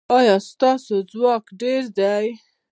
[0.17, 2.27] ایا ستاسو ځواک ډیر دی؟